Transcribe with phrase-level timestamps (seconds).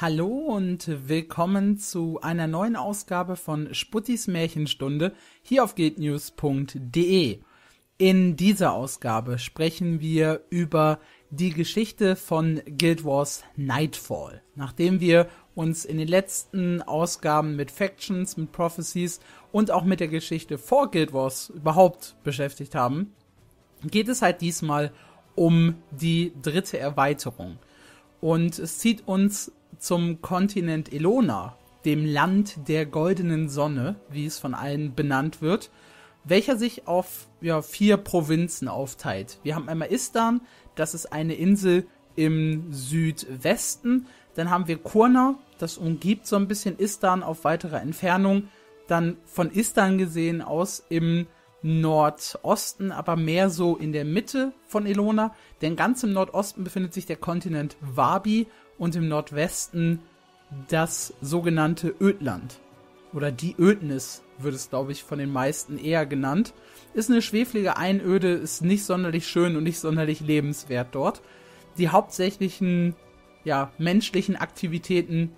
[0.00, 7.40] Hallo und willkommen zu einer neuen Ausgabe von Sputtis Märchenstunde hier auf guildnews.de.
[7.98, 14.40] In dieser Ausgabe sprechen wir über die Geschichte von Guild Wars Nightfall.
[14.54, 19.20] Nachdem wir uns in den letzten Ausgaben mit Factions, mit Prophecies
[19.52, 23.12] und auch mit der Geschichte vor Guild Wars überhaupt beschäftigt haben,
[23.84, 24.92] geht es halt diesmal
[25.34, 27.58] um die dritte Erweiterung.
[28.22, 34.54] Und es zieht uns zum Kontinent Elona, dem Land der goldenen Sonne, wie es von
[34.54, 35.70] allen benannt wird,
[36.22, 39.40] welcher sich auf ja, vier Provinzen aufteilt.
[39.42, 40.42] Wir haben einmal Istan,
[40.74, 44.06] das ist eine Insel im Südwesten.
[44.34, 48.48] Dann haben wir Kurna, das umgibt so ein bisschen Istan auf weiterer Entfernung.
[48.86, 51.26] Dann von Istan gesehen aus im
[51.62, 55.34] Nordosten, aber mehr so in der Mitte von Elona.
[55.62, 58.46] Denn ganz im Nordosten befindet sich der Kontinent Wabi
[58.80, 60.00] und im Nordwesten
[60.68, 62.58] das sogenannte Ödland.
[63.12, 66.54] Oder die Ödnis wird es, glaube ich, von den meisten eher genannt.
[66.94, 71.20] Ist eine schweflige Einöde, ist nicht sonderlich schön und nicht sonderlich lebenswert dort.
[71.76, 72.96] Die hauptsächlichen,
[73.44, 75.30] ja, menschlichen Aktivitäten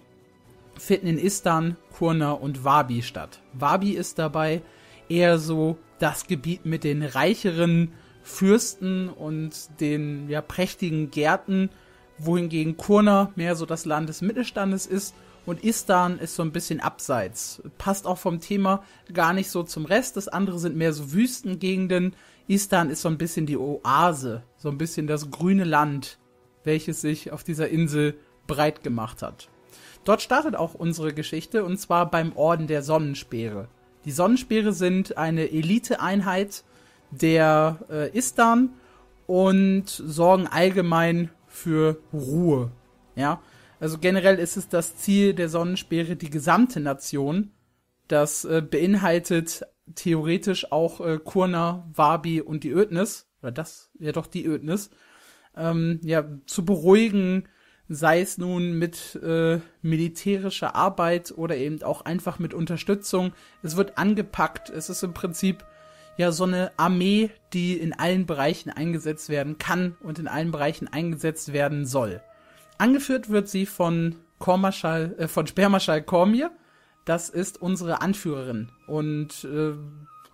[0.79, 3.41] finden in Istan, Kurna und Wabi statt.
[3.55, 4.63] Wabi ist dabei
[5.09, 11.71] eher so das Gebiet mit den reicheren Fürsten und den ja prächtigen Gärten
[12.19, 16.81] wohingegen Kurna mehr so das Land des Mittelstandes ist und Istan ist so ein bisschen
[16.81, 17.63] abseits.
[17.79, 20.17] Passt auch vom Thema gar nicht so zum Rest.
[20.17, 22.15] Das andere sind mehr so Wüstengegenden.
[22.47, 26.19] Istan ist so ein bisschen die Oase, so ein bisschen das grüne Land,
[26.65, 28.15] welches sich auf dieser Insel
[28.47, 29.49] breit gemacht hat.
[30.05, 33.69] Dort startet auch unsere Geschichte und zwar beim Orden der Sonnenspeere.
[34.05, 36.65] Die Sonnenspeere sind eine Eliteeinheit
[37.11, 38.71] der äh, Istan
[39.27, 42.73] und sorgen allgemein für Ruhe.
[43.15, 43.43] Ja,
[43.79, 47.53] also generell ist es das Ziel der Sonnensperre die gesamte Nation.
[48.09, 49.63] Das äh, beinhaltet
[49.95, 54.91] theoretisch auch äh, Kurna, Wabi und die Ödnis, oder das, ja doch die Ödnis,
[55.57, 57.49] ähm, ja, zu beruhigen,
[57.89, 63.33] sei es nun mit äh, militärischer Arbeit oder eben auch einfach mit Unterstützung.
[63.63, 65.65] Es wird angepackt, es ist im Prinzip
[66.17, 70.89] ja so eine Armee, die in allen Bereichen eingesetzt werden kann und in allen Bereichen
[70.89, 72.21] eingesetzt werden soll.
[72.79, 76.51] Angeführt wird sie von Kormarschall, äh, von Spermarschall Kormir.
[77.05, 78.71] Das ist unsere Anführerin.
[78.87, 79.73] Und äh,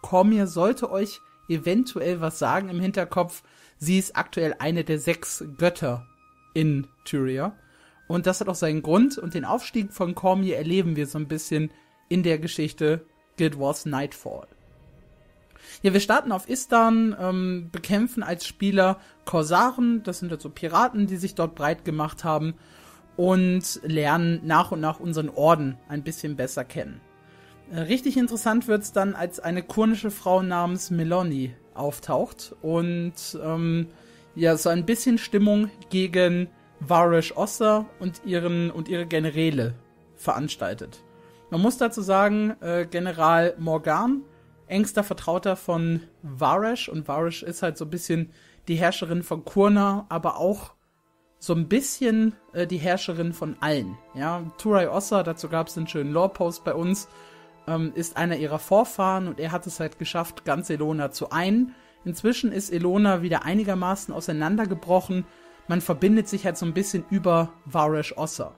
[0.02, 3.42] Kormir sollte euch eventuell was sagen im Hinterkopf.
[3.78, 6.06] Sie ist aktuell eine der sechs Götter
[6.54, 7.56] in Tyria.
[8.06, 9.18] Und das hat auch seinen Grund.
[9.18, 11.70] Und den Aufstieg von Cormier erleben wir so ein bisschen
[12.08, 13.04] in der Geschichte
[13.36, 14.46] Guild Wars Nightfall.
[15.82, 21.06] Ja, wir starten auf Istan, ähm, bekämpfen als Spieler Korsaren, das sind halt so Piraten,
[21.06, 22.54] die sich dort breit gemacht haben
[23.16, 27.00] und lernen nach und nach unseren Orden ein bisschen besser kennen.
[27.70, 33.88] Äh, richtig interessant wird's dann, als eine kurnische Frau namens Meloni auftaucht und ähm,
[34.34, 36.48] ja, so ein bisschen Stimmung gegen
[36.80, 39.74] Varish Osser und ihren und ihre Generäle
[40.16, 41.02] veranstaltet.
[41.50, 44.22] Man muss dazu sagen, äh, General Morgan
[44.68, 48.32] engster Vertrauter von Varesh und Varesh ist halt so ein bisschen
[48.68, 50.74] die Herrscherin von Kurna, aber auch
[51.38, 53.96] so ein bisschen äh, die Herrscherin von allen.
[54.14, 57.08] Ja, Turai Ossa, dazu gab es einen schönen Lore-Post bei uns,
[57.66, 61.74] ähm, ist einer ihrer Vorfahren und er hat es halt geschafft, ganz Elona zu einen.
[62.04, 65.24] Inzwischen ist Elona wieder einigermaßen auseinandergebrochen.
[65.68, 68.54] Man verbindet sich halt so ein bisschen über Varesh Ossa.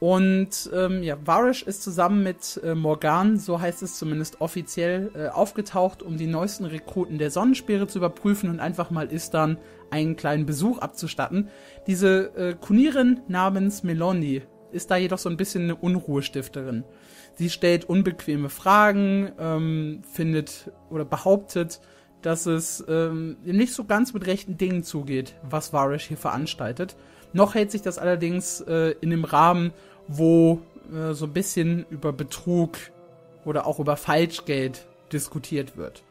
[0.00, 5.28] Und ähm, ja, Varish ist zusammen mit äh, Morgan, so heißt es zumindest offiziell, äh,
[5.28, 9.58] aufgetaucht, um die neuesten Rekruten der Sonnenspeere zu überprüfen und einfach mal Istan
[9.90, 11.50] einen kleinen Besuch abzustatten.
[11.86, 14.40] Diese äh, Kunierin namens Meloni
[14.72, 16.84] ist da jedoch so ein bisschen eine Unruhestifterin.
[17.34, 21.80] Sie stellt unbequeme Fragen, ähm, findet oder behauptet,
[22.22, 26.96] dass es ähm, nicht so ganz mit rechten Dingen zugeht, was Varish hier veranstaltet.
[27.32, 29.72] Noch hält sich das allerdings äh, in dem Rahmen
[30.10, 30.60] wo
[30.92, 32.76] äh, so ein bisschen über Betrug
[33.44, 36.02] oder auch über Falschgeld diskutiert wird.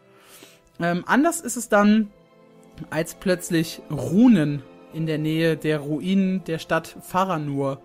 [0.80, 2.10] Ähm, anders ist es dann,
[2.90, 4.64] als plötzlich Runen
[4.94, 7.82] in der Nähe der Ruinen der Stadt Faranur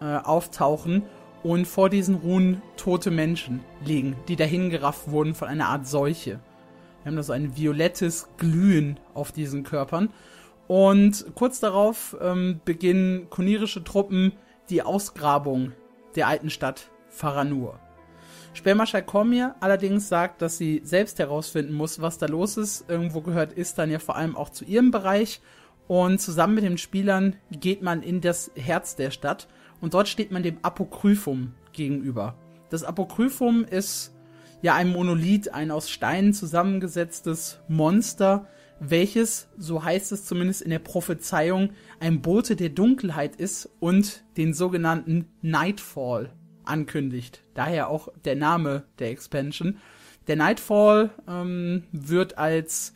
[0.00, 1.02] äh, auftauchen
[1.42, 6.40] und vor diesen Runen tote Menschen liegen, die dahingerafft wurden von einer Art Seuche.
[7.02, 10.10] Wir haben da so ein violettes Glühen auf diesen Körpern.
[10.68, 14.32] Und kurz darauf ähm, beginnen konirische Truppen
[14.70, 15.72] die Ausgrabung
[16.14, 17.78] der alten Stadt Faranur.
[18.52, 22.88] Sperrmarschall Kormir allerdings sagt, dass sie selbst herausfinden muss, was da los ist.
[22.88, 25.40] Irgendwo gehört Istan ja vor allem auch zu ihrem Bereich.
[25.86, 29.48] Und zusammen mit den Spielern geht man in das Herz der Stadt
[29.80, 32.36] und dort steht man dem Apokryphum gegenüber.
[32.68, 34.14] Das Apokryphum ist
[34.62, 38.46] ja ein Monolith, ein aus Steinen zusammengesetztes Monster,
[38.80, 44.54] welches, so heißt es zumindest in der Prophezeiung, ein Bote der Dunkelheit ist und den
[44.54, 46.32] sogenannten Nightfall
[46.64, 47.42] ankündigt.
[47.54, 49.78] Daher auch der Name der Expansion.
[50.26, 52.94] Der Nightfall ähm, wird als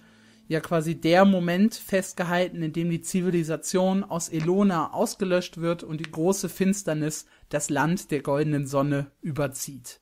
[0.48, 6.10] ja quasi der Moment festgehalten, in dem die Zivilisation aus Elona ausgelöscht wird und die
[6.10, 10.00] große Finsternis das Land der goldenen Sonne überzieht.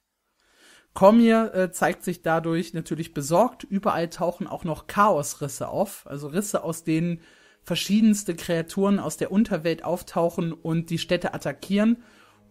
[0.94, 3.64] Cormier äh, zeigt sich dadurch natürlich besorgt.
[3.64, 7.20] Überall tauchen auch noch Chaosrisse auf, also Risse, aus denen
[7.62, 11.98] verschiedenste Kreaturen aus der Unterwelt auftauchen und die Städte attackieren.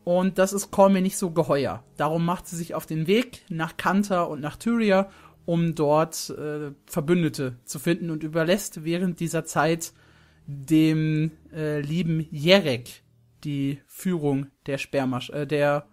[0.04, 1.84] Und das ist Cormier nicht so geheuer.
[1.98, 5.12] Darum macht sie sich auf den Weg nach Kanta und nach Tyria,
[5.46, 9.94] um dort äh, Verbündete zu finden und überlässt während dieser Zeit
[10.48, 13.04] dem äh, lieben Jerek
[13.44, 15.88] die Führung der Spermasch, äh, der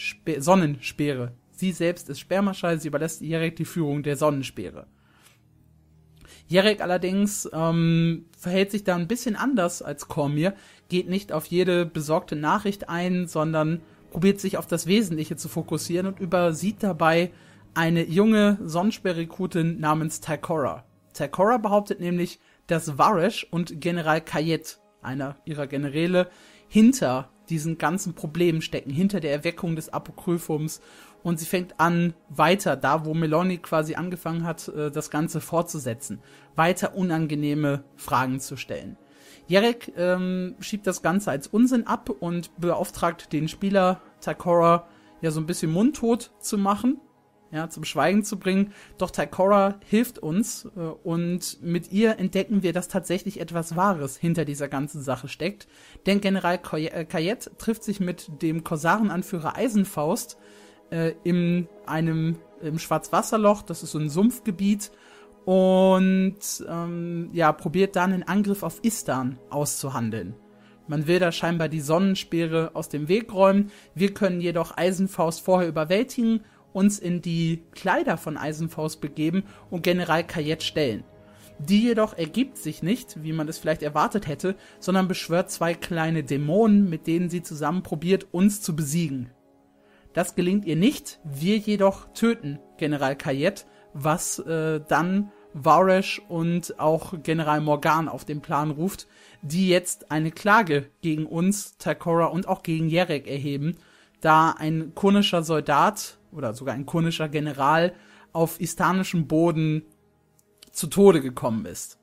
[0.00, 1.32] Spe Sonnenspeere.
[1.52, 4.86] Sie selbst ist Spermaschall, sie überlässt Jerek die Führung der Sonnenspeere.
[6.48, 10.54] Jerek allerdings ähm, verhält sich da ein bisschen anders als Kormir,
[10.88, 16.06] geht nicht auf jede besorgte Nachricht ein, sondern probiert sich auf das Wesentliche zu fokussieren
[16.06, 17.30] und übersieht dabei
[17.74, 20.84] eine junge Sonnenspeerrekrutin namens Takora.
[21.12, 26.30] Takora behauptet nämlich, dass Varesh und General Kayet, einer ihrer Generäle,
[26.68, 30.80] hinter diesen ganzen Problemen stecken, hinter der Erweckung des Apokryphums.
[31.22, 36.20] Und sie fängt an, weiter, da wo Meloni quasi angefangen hat, äh, das Ganze fortzusetzen,
[36.56, 38.96] weiter unangenehme Fragen zu stellen.
[39.46, 44.86] Jarek ähm, schiebt das Ganze als Unsinn ab und beauftragt den Spieler Takora
[45.20, 47.00] ja so ein bisschen mundtot zu machen
[47.52, 48.72] ja, zum Schweigen zu bringen.
[48.98, 54.44] Doch Taikora hilft uns äh, und mit ihr entdecken wir, dass tatsächlich etwas Wahres hinter
[54.44, 55.66] dieser ganzen Sache steckt.
[56.06, 60.38] Denn General Kayet äh, trifft sich mit dem Korsarenanführer Eisenfaust
[60.90, 64.90] äh, in einem im Schwarzwasserloch, das ist so ein Sumpfgebiet,
[65.46, 66.38] und
[66.68, 70.34] ähm, ja, probiert dann einen Angriff auf Istan auszuhandeln.
[70.86, 73.70] Man will da scheinbar die Sonnenspeere aus dem Weg räumen.
[73.94, 80.26] Wir können jedoch Eisenfaust vorher überwältigen uns in die Kleider von Eisenfaust begeben und General
[80.26, 81.04] Kayet stellen.
[81.58, 86.24] Die jedoch ergibt sich nicht, wie man es vielleicht erwartet hätte, sondern beschwört zwei kleine
[86.24, 89.30] Dämonen, mit denen sie zusammen probiert, uns zu besiegen.
[90.14, 97.14] Das gelingt ihr nicht, wir jedoch töten General Kayet, was äh, dann Varesh und auch
[97.22, 99.06] General Morgan auf den Plan ruft,
[99.42, 103.76] die jetzt eine Klage gegen uns, Takora und auch gegen Jerek erheben,
[104.20, 107.92] da ein kurnischer Soldat oder sogar ein kurnischer General
[108.32, 109.82] auf istanischem Boden
[110.72, 111.98] zu Tode gekommen ist.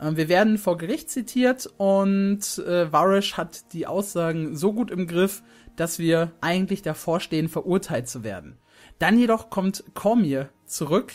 [0.00, 5.06] Äh, wir werden vor Gericht zitiert und äh, Varish hat die Aussagen so gut im
[5.06, 5.42] Griff,
[5.76, 8.58] dass wir eigentlich davor stehen, verurteilt zu werden.
[8.98, 11.14] Dann jedoch kommt Cormier zurück,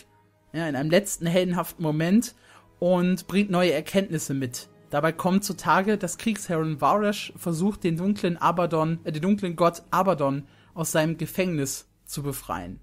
[0.52, 2.34] ja, in einem letzten heldenhaften Moment
[2.78, 4.68] und bringt neue Erkenntnisse mit.
[4.90, 10.44] Dabei kommt zutage, dass Kriegsherren Varish versucht, den dunklen Abaddon, äh, den dunklen Gott Abaddon
[10.74, 12.80] aus seinem Gefängnis zu befreien.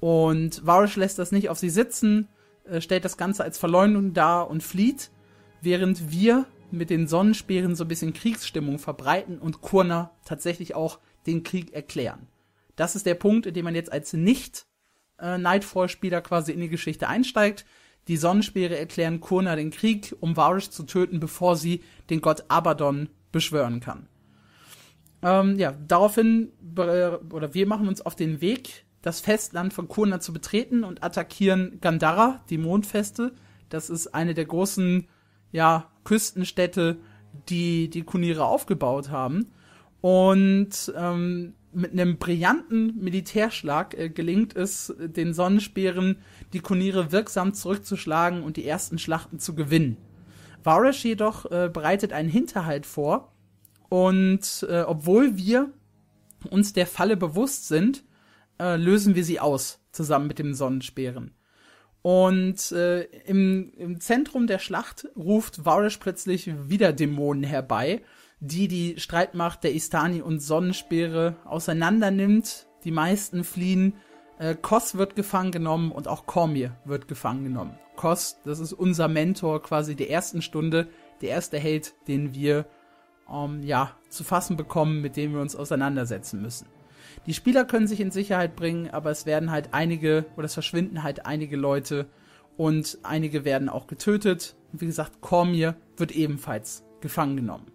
[0.00, 2.28] Und Varish lässt das nicht auf sie sitzen,
[2.64, 5.10] äh, stellt das Ganze als Verleumdung dar und flieht,
[5.60, 11.42] während wir mit den Sonnenspeeren so ein bisschen Kriegsstimmung verbreiten und Kurna tatsächlich auch den
[11.42, 12.26] Krieg erklären.
[12.76, 14.66] Das ist der Punkt, in dem man jetzt als nicht
[15.18, 17.64] äh, Nightfall-Spieler quasi in die Geschichte einsteigt.
[18.08, 23.08] Die Sonnenspeere erklären Kurna den Krieg, um Varish zu töten, bevor sie den Gott Abaddon
[23.32, 24.08] beschwören kann.
[25.24, 30.34] Ähm, ja, daraufhin, oder wir machen uns auf den Weg, das Festland von Kurna zu
[30.34, 33.32] betreten und attackieren Gandhara, die Mondfeste.
[33.70, 35.08] Das ist eine der großen,
[35.50, 36.98] ja, Küstenstädte,
[37.48, 39.50] die die Kunire aufgebaut haben.
[40.02, 46.18] Und ähm, mit einem brillanten Militärschlag äh, gelingt es den Sonnenspeeren,
[46.52, 49.96] die Kunire wirksam zurückzuschlagen und die ersten Schlachten zu gewinnen.
[50.62, 53.33] Varesh jedoch äh, bereitet einen Hinterhalt vor
[53.94, 55.70] und äh, obwohl wir
[56.50, 58.02] uns der Falle bewusst sind,
[58.58, 61.32] äh, lösen wir sie aus, zusammen mit dem Sonnenspeeren.
[62.02, 68.02] Und äh, im, im Zentrum der Schlacht ruft Varish plötzlich wieder Dämonen herbei,
[68.40, 72.66] die die Streitmacht der Istani und Sonnenspeere auseinander nimmt.
[72.82, 73.94] Die meisten fliehen.
[74.40, 77.78] Äh, Kos wird gefangen genommen und auch Kormir wird gefangen genommen.
[77.94, 80.88] Kos, das ist unser Mentor quasi der ersten Stunde,
[81.20, 82.66] der erste Held, den wir
[83.32, 86.66] ähm, ja, zu fassen bekommen, mit dem wir uns auseinandersetzen müssen.
[87.26, 91.02] Die Spieler können sich in Sicherheit bringen, aber es werden halt einige, oder es verschwinden
[91.02, 92.06] halt einige Leute
[92.56, 94.56] und einige werden auch getötet.
[94.72, 97.66] Und wie gesagt, Cormier wird ebenfalls gefangen genommen.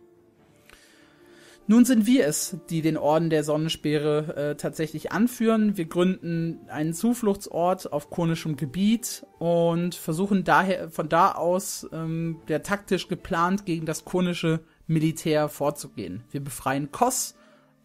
[1.67, 5.77] Nun sind wir es, die den Orden der Sonnenspeere äh, tatsächlich anführen.
[5.77, 12.63] Wir gründen einen Zufluchtsort auf konischem Gebiet und versuchen daher von da aus ähm, der
[12.63, 16.23] taktisch geplant gegen das konische Militär vorzugehen.
[16.31, 17.35] Wir befreien Kos,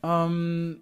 [0.02, 0.80] ähm,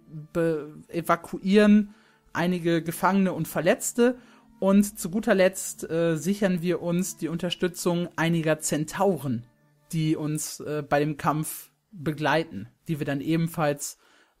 [0.87, 1.93] evakuieren
[2.33, 4.17] einige Gefangene und Verletzte
[4.59, 9.45] und zu guter Letzt äh, sichern wir uns die Unterstützung einiger Zentauren,
[9.91, 13.97] die uns äh, bei dem Kampf begleiten, die wir dann ebenfalls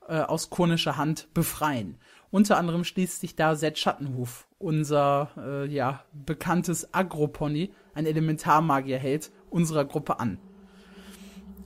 [0.07, 1.97] äh, aus konischer Hand befreien.
[2.31, 9.85] Unter anderem schließt sich da Zed Schattenhuf, unser äh, ja bekanntes Agropony, ein Elementarmagierheld unserer
[9.85, 10.39] Gruppe an.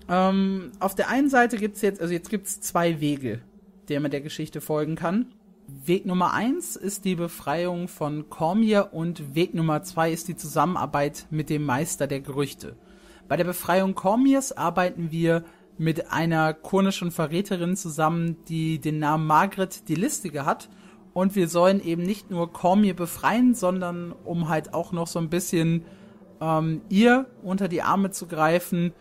[0.09, 3.41] Ähm, auf der einen Seite gibt's jetzt, also jetzt gibt's zwei Wege,
[3.89, 5.33] der man der Geschichte folgen kann.
[5.67, 11.27] Weg Nummer eins ist die Befreiung von Cormier und Weg Nummer zwei ist die Zusammenarbeit
[11.29, 12.77] mit dem Meister der Gerüchte.
[13.27, 15.43] Bei der Befreiung Cormiers arbeiten wir
[15.77, 20.69] mit einer konischen Verräterin zusammen, die den Namen Margaret die Listige hat.
[21.13, 25.29] Und wir sollen eben nicht nur Cormier befreien, sondern um halt auch noch so ein
[25.29, 25.83] bisschen
[26.39, 28.93] ähm, ihr unter die Arme zu greifen,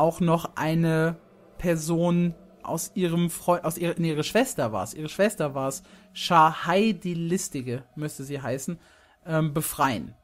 [0.00, 1.16] auch noch eine
[1.58, 5.82] Person aus ihrem Freund, aus ihrer, ihre Schwester war es, ihre Schwester war es,
[6.14, 8.78] Shahai die Listige, müsste sie heißen,
[9.26, 10.14] ähm, befreien.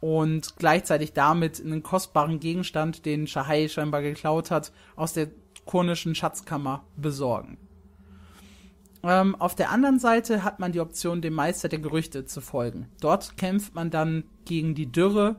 [0.00, 5.28] Und gleichzeitig damit einen kostbaren Gegenstand, den Shahai scheinbar geklaut hat, aus der
[5.64, 7.56] konischen Schatzkammer besorgen.
[9.04, 12.88] Ähm, auf der anderen Seite hat man die Option, dem Meister der Gerüchte zu folgen.
[13.00, 15.36] Dort kämpft man dann gegen die Dürre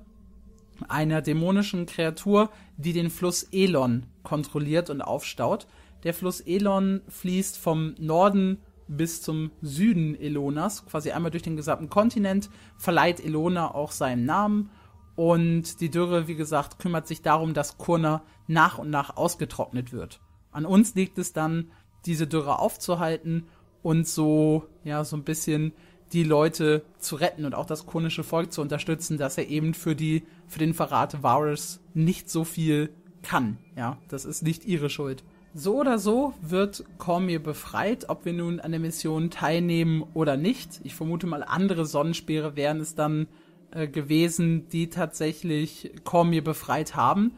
[0.87, 5.67] einer dämonischen Kreatur, die den Fluss Elon kontrolliert und aufstaut.
[6.03, 11.89] Der Fluss Elon fließt vom Norden bis zum Süden Elonas, quasi einmal durch den gesamten
[11.89, 14.69] Kontinent, verleiht Elona auch seinen Namen
[15.15, 20.19] und die Dürre, wie gesagt, kümmert sich darum, dass Kurna nach und nach ausgetrocknet wird.
[20.51, 21.71] An uns liegt es dann,
[22.05, 23.47] diese Dürre aufzuhalten
[23.81, 25.73] und so, ja, so ein bisschen
[26.15, 29.95] die Leute zu retten und auch das konische Volk zu unterstützen, dass er eben für
[29.95, 32.89] die, für den Verrat Varus nicht so viel
[33.21, 33.57] kann.
[33.75, 35.23] Ja, das ist nicht ihre Schuld.
[35.53, 40.81] So oder so wird Cormier befreit, ob wir nun an der Mission teilnehmen oder nicht.
[40.83, 43.27] Ich vermute mal, andere Sonnenspeere wären es dann
[43.71, 47.31] äh, gewesen, die tatsächlich Cormier befreit haben.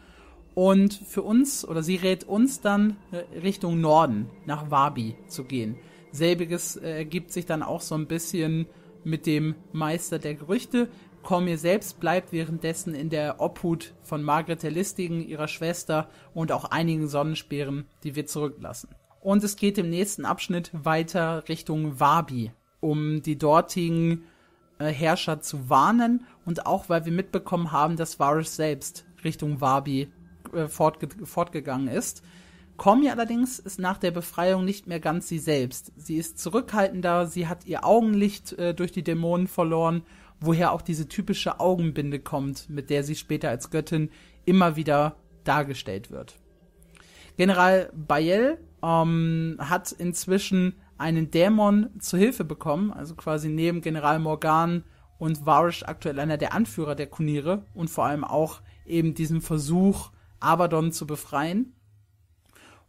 [0.53, 5.77] Und für uns, oder sie rät uns dann äh, Richtung Norden, nach Wabi zu gehen.
[6.12, 8.68] Selbiges äh, ergibt sich dann auch so ein bisschen
[9.04, 10.90] mit dem Meister der Gerüchte.
[11.24, 16.66] Cormier selbst bleibt währenddessen in der Obhut von Margret der Listigen, ihrer Schwester und auch
[16.66, 18.90] einigen Sonnenspeeren, die wir zurücklassen.
[19.20, 24.24] Und es geht im nächsten Abschnitt weiter Richtung Wabi, um die dortigen
[24.80, 30.10] äh, Herrscher zu warnen und auch weil wir mitbekommen haben, dass Varus selbst Richtung Wabi
[30.54, 32.24] äh, fortge fortgegangen ist.
[32.77, 35.91] Cormier allerdings ist nach der Befreiung nicht mehr ganz sie selbst.
[35.98, 40.03] Sie ist zurückhaltender, sie hat ihr Augenlicht äh, durch die Dämonen verloren
[40.39, 44.10] woher auch diese typische Augenbinde kommt, mit der sie später als Göttin
[44.46, 46.36] immer wieder dargestellt wird.
[47.38, 54.84] General Bayel ähm, hat inzwischen einen Dämon zu Hilfe bekommen, also quasi neben General Morgan
[55.19, 60.12] und Varish aktuell einer der Anführer der Kuniere und vor allem auch eben diesen Versuch,
[60.39, 61.74] Abaddon zu befreien.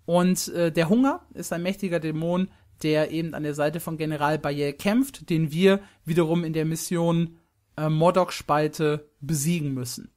[0.08, 2.48] Und äh, der Hunger ist ein mächtiger Dämon,
[2.82, 7.36] der eben an der Seite von General Bayel kämpft, den wir wiederum in der Mission
[7.76, 10.10] äh, Modok-Spalte besiegen müssen.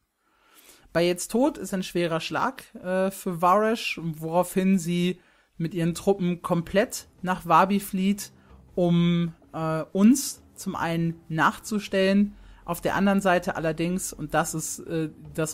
[0.94, 5.20] Bayels Tod ist ein schwerer Schlag äh, für Varesh, woraufhin sie
[5.58, 8.32] mit ihren Truppen komplett nach Wabi flieht,
[8.76, 15.10] um äh, uns zum einen nachzustellen, auf der anderen Seite allerdings, und das ist, äh,
[15.34, 15.54] das,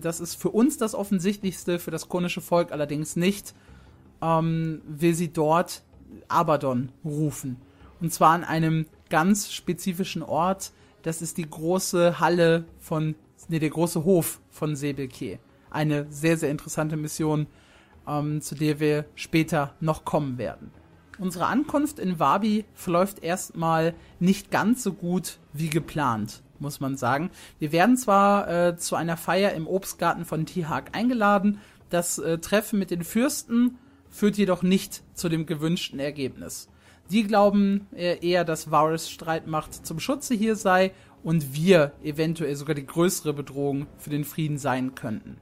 [0.00, 3.54] das ist für uns das Offensichtlichste, für das konische Volk allerdings nicht,
[4.24, 5.82] ähm, will sie dort
[6.28, 7.58] Abaddon rufen.
[8.00, 13.14] Und zwar an einem ganz spezifischen Ort, das ist die große Halle von,
[13.48, 15.38] nee, der große Hof von Sebelke.
[15.70, 17.46] Eine sehr, sehr interessante Mission,
[18.08, 20.70] ähm, zu der wir später noch kommen werden.
[21.18, 27.30] Unsere Ankunft in Wabi verläuft erstmal nicht ganz so gut wie geplant, muss man sagen.
[27.58, 32.78] Wir werden zwar äh, zu einer Feier im Obstgarten von Tihak eingeladen, das äh, Treffen
[32.78, 33.78] mit den Fürsten
[34.14, 36.68] führt jedoch nicht zu dem gewünschten Ergebnis.
[37.10, 40.92] Die glauben eher, dass Varys Streitmacht zum Schutze hier sei
[41.24, 45.38] und wir eventuell sogar die größere Bedrohung für den Frieden sein könnten.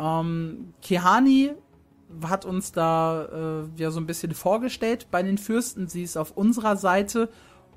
[0.00, 1.52] Ähm, Kehani
[2.22, 5.86] hat uns da äh, ja so ein bisschen vorgestellt bei den Fürsten.
[5.86, 7.28] Sie ist auf unserer Seite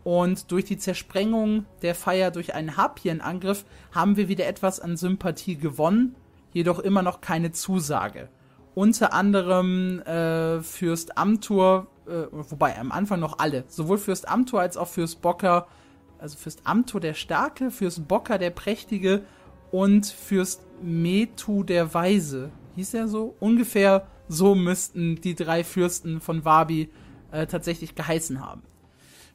[0.04, 5.58] und durch die Zersprengung der Feier durch einen Harpienangriff haben wir wieder etwas an Sympathie
[5.58, 6.16] gewonnen,
[6.54, 8.30] jedoch immer noch keine Zusage.
[8.78, 14.78] Unter anderem äh, Fürst Amtur, äh, wobei am Anfang noch alle, sowohl Fürst Amtur als
[14.78, 15.66] auch Fürst Bocker,
[16.20, 19.24] also Fürst Amtur der Starke, Fürst Bocker der Prächtige
[19.72, 22.52] und Fürst Metu der Weise.
[22.76, 23.34] Hieß er so?
[23.40, 26.92] Ungefähr so müssten die drei Fürsten von Wabi
[27.32, 28.62] äh, tatsächlich geheißen haben.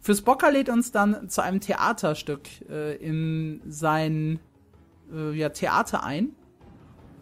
[0.01, 4.39] Fürst Bocker lädt uns dann zu einem Theaterstück äh, in sein
[5.13, 6.29] äh, ja, Theater ein.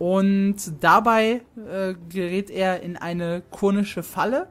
[0.01, 4.49] Und dabei äh, gerät er in eine kurnische Falle,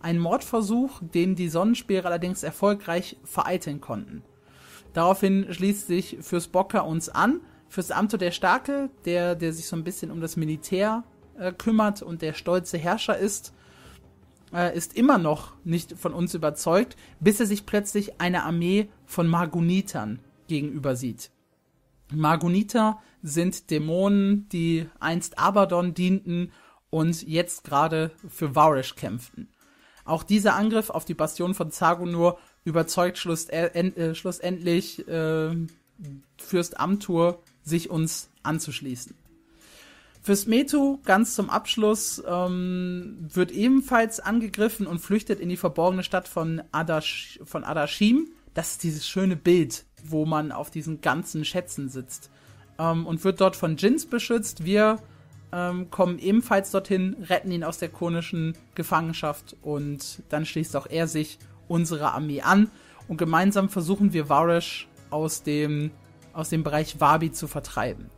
[0.00, 4.22] ein Mordversuch, den die Sonnenspeere allerdings erfolgreich vereiteln konnten.
[4.94, 9.76] Daraufhin schließt sich Fürst Bocker uns an, Fürst Amto der Starke, der, der sich so
[9.76, 11.04] ein bisschen um das Militär
[11.38, 13.52] äh, kümmert und der stolze Herrscher ist,
[14.54, 19.28] äh, ist immer noch nicht von uns überzeugt, bis er sich plötzlich einer Armee von
[19.28, 21.30] Margunitern gegenüber sieht.
[22.12, 26.52] Marguniter sind Dämonen, die einst Abaddon dienten
[26.90, 29.48] und jetzt gerade für Varish kämpften.
[30.04, 35.56] Auch dieser Angriff auf die Bastion von Zagunur überzeugt äh, schlussendlich äh,
[36.38, 39.14] Fürst Amtur, sich uns anzuschließen.
[40.22, 46.26] Fürs Metu, ganz zum Abschluss, ähm, wird ebenfalls angegriffen und flüchtet in die verborgene Stadt
[46.26, 48.28] von, Adash, von Adashim.
[48.52, 52.30] Das ist dieses schöne Bild, wo man auf diesen ganzen Schätzen sitzt.
[52.78, 54.64] Ähm, und wird dort von Jins beschützt.
[54.64, 54.98] Wir
[55.52, 61.06] ähm, kommen ebenfalls dorthin, retten ihn aus der konischen Gefangenschaft und dann schließt auch er
[61.06, 62.70] sich unserer Armee an.
[63.08, 65.90] Und gemeinsam versuchen wir Varish aus dem,
[66.32, 68.10] aus dem Bereich Wabi zu vertreiben.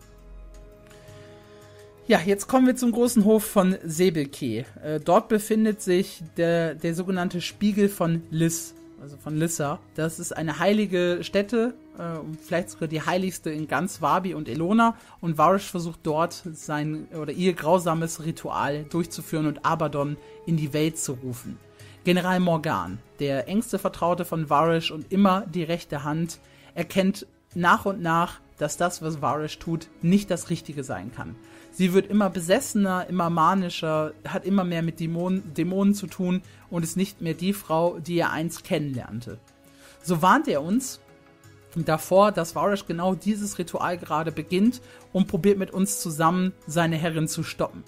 [2.06, 4.64] Ja, jetzt kommen wir zum großen Hof von Sebelke.
[4.82, 9.78] Äh, dort befindet sich der, der sogenannte Spiegel von Lis also von Lissa.
[9.94, 14.96] Das ist eine heilige Stätte, äh, vielleicht sogar die heiligste in ganz Wabi und Elona.
[15.20, 20.98] Und Varish versucht dort sein oder ihr grausames Ritual durchzuführen und Abaddon in die Welt
[20.98, 21.58] zu rufen.
[22.04, 26.40] General Morgan, der engste Vertraute von Varish und immer die rechte Hand,
[26.74, 31.36] erkennt nach und nach, dass das, was Varish tut, nicht das Richtige sein kann.
[31.70, 36.82] Sie wird immer besessener, immer manischer, hat immer mehr mit Dämonen, Dämonen zu tun und
[36.82, 39.38] ist nicht mehr die Frau, die er einst kennenlernte.
[40.02, 41.00] So warnt er uns
[41.76, 44.80] davor, dass Varish genau dieses Ritual gerade beginnt
[45.12, 47.84] und probiert mit uns zusammen seine Herrin zu stoppen.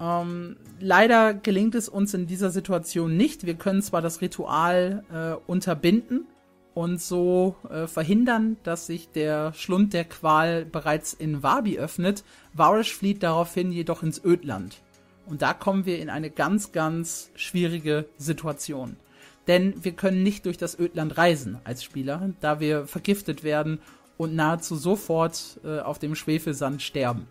[0.00, 3.46] Ähm, leider gelingt es uns in dieser Situation nicht.
[3.46, 6.26] Wir können zwar das Ritual äh, unterbinden,
[6.78, 12.22] und so äh, verhindern, dass sich der Schlund der Qual bereits in Wabi öffnet.
[12.54, 14.80] Varish flieht daraufhin jedoch ins Ödland.
[15.26, 18.94] Und da kommen wir in eine ganz, ganz schwierige Situation.
[19.48, 23.80] Denn wir können nicht durch das Ödland reisen als Spieler, da wir vergiftet werden
[24.16, 27.26] und nahezu sofort äh, auf dem Schwefelsand sterben.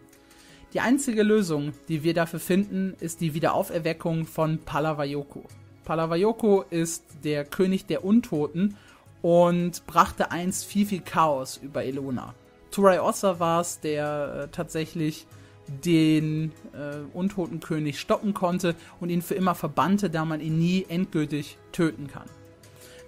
[0.74, 5.46] Die einzige Lösung, die wir dafür finden, ist die Wiederauferweckung von Palavayoko.
[5.86, 8.76] Palavayoko ist der König der Untoten
[9.22, 12.34] und brachte einst viel, viel Chaos über Elona.
[12.72, 15.26] Turai Ossa war es, der äh, tatsächlich
[15.68, 21.58] den äh, Untotenkönig stoppen konnte und ihn für immer verbannte, da man ihn nie endgültig
[21.72, 22.28] töten kann.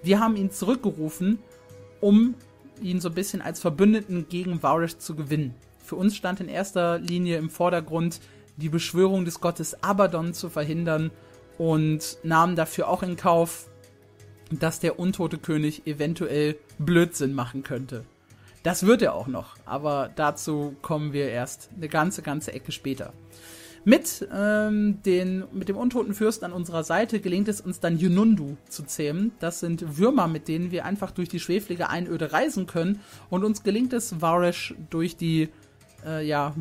[0.03, 1.39] Wir haben ihn zurückgerufen,
[2.01, 2.35] um
[2.81, 5.53] ihn so ein bisschen als Verbündeten gegen Varish zu gewinnen.
[5.83, 8.19] Für uns stand in erster Linie im Vordergrund,
[8.57, 11.11] die Beschwörung des Gottes Abaddon zu verhindern
[11.57, 13.68] und nahmen dafür auch in Kauf,
[14.51, 18.05] dass der untote König eventuell Blödsinn machen könnte.
[18.63, 23.13] Das wird er auch noch, aber dazu kommen wir erst eine ganze, ganze Ecke später.
[23.85, 28.57] Mit, ähm, den, mit dem untoten Fürsten an unserer Seite gelingt es uns dann Yunundu
[28.67, 29.31] zu zähmen.
[29.39, 32.99] Das sind Würmer, mit denen wir einfach durch die schweflige Einöde reisen können.
[33.29, 35.49] Und uns gelingt es, Varesh durch die,
[36.05, 36.53] äh, ja,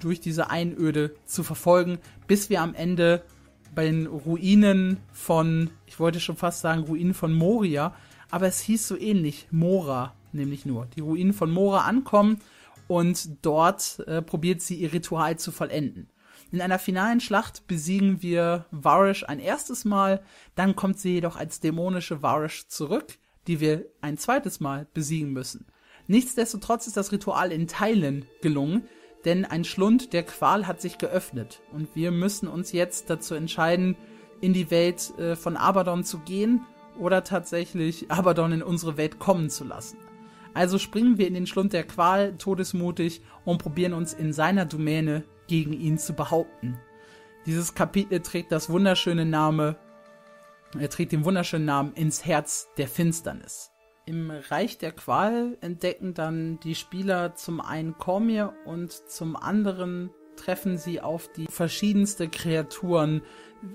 [0.00, 3.22] durch diese Einöde zu verfolgen, bis wir am Ende
[3.74, 7.94] bei den Ruinen von, ich wollte schon fast sagen, Ruinen von Moria,
[8.30, 10.86] aber es hieß so ähnlich, Mora, nämlich nur.
[10.96, 12.40] Die Ruinen von Mora ankommen
[12.86, 16.08] und dort äh, probiert sie ihr Ritual zu vollenden.
[16.50, 20.22] In einer finalen Schlacht besiegen wir Varish ein erstes Mal,
[20.54, 25.66] dann kommt sie jedoch als dämonische Varish zurück, die wir ein zweites Mal besiegen müssen.
[26.06, 28.88] Nichtsdestotrotz ist das Ritual in Teilen gelungen,
[29.24, 33.96] denn ein Schlund der Qual hat sich geöffnet und wir müssen uns jetzt dazu entscheiden,
[34.40, 36.64] in die Welt äh, von Abaddon zu gehen
[36.98, 39.98] oder tatsächlich Abaddon in unsere Welt kommen zu lassen.
[40.54, 45.24] Also springen wir in den Schlund der Qual todesmutig und probieren uns in seiner Domäne
[45.46, 46.78] gegen ihn zu behaupten.
[47.46, 49.76] Dieses Kapitel trägt das wunderschöne Name,
[50.78, 53.70] er trägt den wunderschönen Namen ins Herz der Finsternis.
[54.08, 60.78] Im Reich der Qual entdecken dann die Spieler zum einen Cormier und zum anderen treffen
[60.78, 63.20] sie auf die verschiedenste Kreaturen,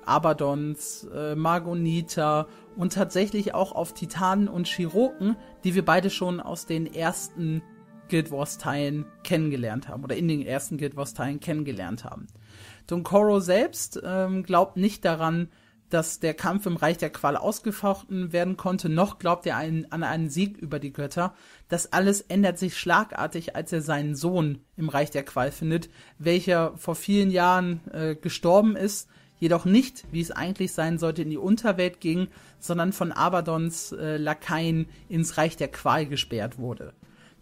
[0.07, 6.91] Abadons, äh, und tatsächlich auch auf Titanen und Chiroken, die wir beide schon aus den
[6.91, 7.61] ersten
[8.09, 12.25] Guild Wars Teilen kennengelernt haben oder in den ersten Guild Wars Teilen kennengelernt haben.
[12.87, 15.49] Don Koro selbst ähm, glaubt nicht daran,
[15.89, 20.03] dass der Kampf im Reich der Qual ausgefochten werden konnte, noch glaubt er einen, an
[20.03, 21.35] einen Sieg über die Götter.
[21.69, 26.75] Das alles ändert sich schlagartig, als er seinen Sohn im Reich der Qual findet, welcher
[26.77, 29.07] vor vielen Jahren äh, gestorben ist,
[29.39, 32.27] jedoch nicht, wie es eigentlich sein sollte, in die Unterwelt ging,
[32.59, 36.93] sondern von Abadons äh, Lakaien ins Reich der Qual gesperrt wurde.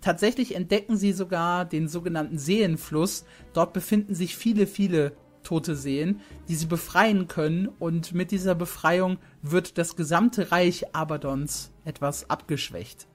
[0.02, 3.24] Tatsächlich entdecken sie sogar den sogenannten Seelenfluss.
[3.54, 5.12] Dort befinden sich viele, viele
[5.44, 11.72] tote Seelen, die sie befreien können und mit dieser Befreiung wird das gesamte Reich Abadons
[11.86, 13.08] etwas abgeschwächt.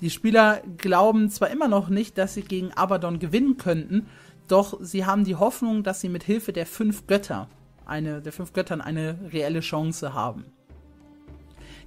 [0.00, 4.06] Die Spieler glauben zwar immer noch nicht, dass sie gegen Abaddon gewinnen könnten,
[4.48, 7.48] doch sie haben die Hoffnung, dass sie mit Hilfe der fünf Götter,
[7.86, 10.44] eine, der fünf Göttern eine reelle Chance haben.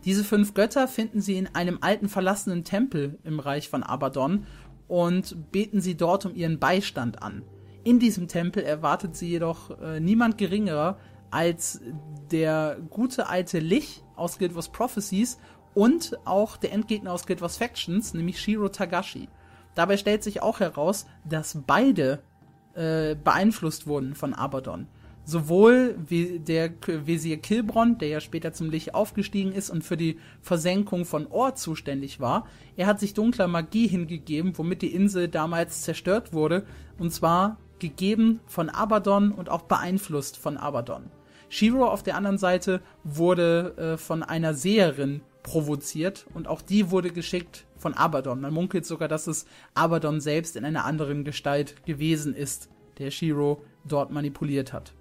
[0.05, 4.45] Diese fünf Götter finden sie in einem alten verlassenen Tempel im Reich von Abaddon
[4.87, 7.43] und beten sie dort um ihren Beistand an.
[7.87, 10.97] In diesem Tempel erwartet sie jedoch äh, niemand geringerer
[11.31, 11.79] als
[12.31, 15.39] der gute alte Lich aus Guild Wars Prophecies
[15.73, 19.29] und auch der Endgegner aus Guild Wars Factions, nämlich Shiro Tagashi.
[19.73, 22.21] Dabei stellt sich auch heraus, dass beide
[22.73, 24.87] äh, beeinflusst wurden von Abaddon.
[25.23, 30.19] Sowohl wie der Wesir Kilbron, der ja später zum Lich aufgestiegen ist und für die
[30.41, 35.83] Versenkung von Or zuständig war, er hat sich dunkler Magie hingegeben, womit die Insel damals
[35.83, 36.65] zerstört wurde,
[36.97, 41.11] und zwar gegeben von Abaddon und auch beeinflusst von Abaddon.
[41.49, 47.11] Shiro auf der anderen Seite wurde äh, von einer Seherin provoziert und auch die wurde
[47.11, 48.41] geschickt von Abaddon.
[48.41, 53.63] Man munkelt sogar, dass es Abaddon selbst in einer anderen Gestalt gewesen ist, der Shiro
[53.85, 54.93] dort manipuliert hat.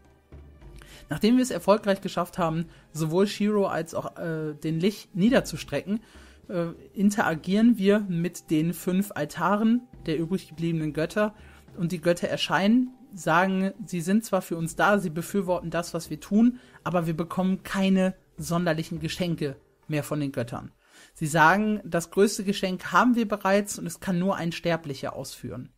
[1.08, 6.00] Nachdem wir es erfolgreich geschafft haben, sowohl Shiro als auch äh, den Lich niederzustrecken,
[6.48, 11.34] äh, interagieren wir mit den fünf Altaren der übrig gebliebenen Götter
[11.76, 16.10] und die Götter erscheinen, sagen, sie sind zwar für uns da, sie befürworten das, was
[16.10, 19.56] wir tun, aber wir bekommen keine sonderlichen Geschenke
[19.88, 20.72] mehr von den Göttern.
[21.14, 25.70] Sie sagen, das größte Geschenk haben wir bereits und es kann nur ein Sterblicher ausführen.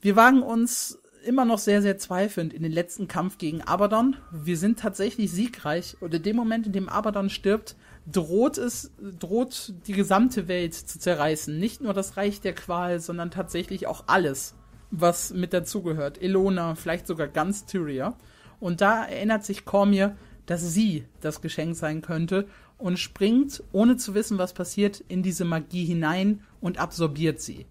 [0.00, 4.16] Wir wagen uns immer noch sehr, sehr zweifelnd in den letzten Kampf gegen Abaddon.
[4.30, 9.74] Wir sind tatsächlich siegreich und in dem Moment, in dem Abaddon stirbt, droht es, droht
[9.86, 11.58] die gesamte Welt zu zerreißen.
[11.58, 14.54] Nicht nur das Reich der Qual, sondern tatsächlich auch alles,
[14.90, 16.20] was mit dazugehört.
[16.20, 18.16] Elona, vielleicht sogar ganz Tyria.
[18.60, 24.14] Und da erinnert sich Cormier, dass sie das Geschenk sein könnte und springt, ohne zu
[24.14, 27.66] wissen, was passiert, in diese Magie hinein und absorbiert sie.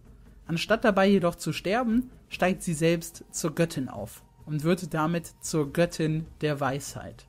[0.48, 5.72] Anstatt dabei jedoch zu sterben, steigt sie selbst zur Göttin auf und wird damit zur
[5.72, 7.26] Göttin der Weisheit.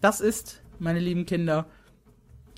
[0.00, 1.66] Das ist, meine lieben Kinder,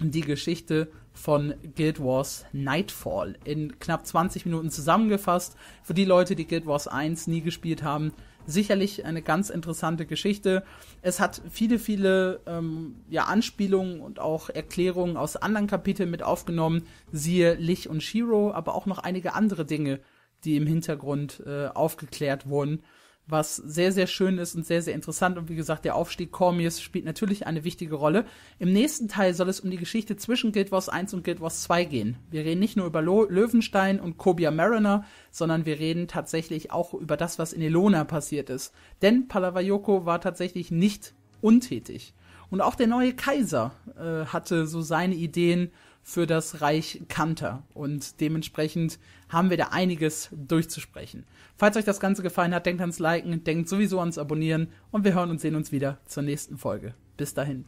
[0.00, 5.56] die Geschichte von Guild Wars Nightfall in knapp 20 Minuten zusammengefasst.
[5.82, 8.12] Für die Leute, die Guild Wars 1 nie gespielt haben,
[8.46, 10.64] sicherlich eine ganz interessante Geschichte.
[11.02, 16.86] Es hat viele, viele ähm, ja, Anspielungen und auch Erklärungen aus anderen Kapiteln mit aufgenommen,
[17.12, 20.00] siehe Lich und Shiro, aber auch noch einige andere Dinge,
[20.44, 22.82] die im Hintergrund äh, aufgeklärt wurden
[23.26, 25.38] was sehr, sehr schön ist und sehr, sehr interessant.
[25.38, 28.24] Und wie gesagt, der Aufstieg Cormiers spielt natürlich eine wichtige Rolle.
[28.58, 31.62] Im nächsten Teil soll es um die Geschichte zwischen Guild Wars 1 und Guild Wars
[31.62, 32.16] 2 gehen.
[32.30, 36.94] Wir reden nicht nur über Lo Löwenstein und Kobia Mariner, sondern wir reden tatsächlich auch
[36.94, 38.74] über das, was in Elona passiert ist.
[39.02, 42.14] Denn Palavayoko war tatsächlich nicht untätig.
[42.50, 45.70] Und auch der neue Kaiser äh, hatte so seine Ideen
[46.02, 47.62] für das Reich Kanter.
[47.74, 51.24] Und dementsprechend haben wir da einiges durchzusprechen.
[51.56, 55.14] Falls euch das Ganze gefallen hat, denkt ans Liken, denkt sowieso ans Abonnieren und wir
[55.14, 56.94] hören und sehen uns wieder zur nächsten Folge.
[57.16, 57.64] Bis dahin.